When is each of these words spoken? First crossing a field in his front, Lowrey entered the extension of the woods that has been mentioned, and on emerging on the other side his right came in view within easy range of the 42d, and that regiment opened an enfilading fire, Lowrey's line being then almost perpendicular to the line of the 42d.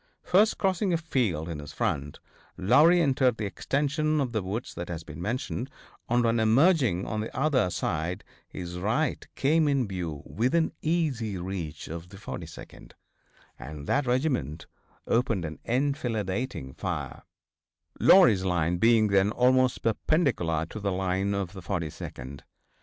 First 0.23 0.57
crossing 0.57 0.91
a 0.93 0.97
field 0.97 1.47
in 1.47 1.59
his 1.59 1.73
front, 1.73 2.19
Lowrey 2.57 2.99
entered 3.01 3.37
the 3.37 3.45
extension 3.45 4.19
of 4.19 4.31
the 4.31 4.41
woods 4.41 4.73
that 4.73 4.89
has 4.89 5.03
been 5.03 5.21
mentioned, 5.21 5.69
and 6.09 6.25
on 6.25 6.39
emerging 6.39 7.05
on 7.05 7.19
the 7.21 7.31
other 7.39 7.69
side 7.69 8.23
his 8.49 8.79
right 8.79 9.27
came 9.35 9.67
in 9.67 9.87
view 9.87 10.23
within 10.25 10.71
easy 10.81 11.37
range 11.37 11.87
of 11.87 12.09
the 12.09 12.17
42d, 12.17 12.93
and 13.59 13.85
that 13.85 14.07
regiment 14.07 14.65
opened 15.05 15.45
an 15.45 15.59
enfilading 15.65 16.73
fire, 16.73 17.21
Lowrey's 17.99 18.43
line 18.43 18.77
being 18.77 19.05
then 19.09 19.29
almost 19.29 19.83
perpendicular 19.83 20.65
to 20.65 20.79
the 20.79 20.91
line 20.91 21.35
of 21.35 21.53
the 21.53 21.61
42d. 21.61 22.39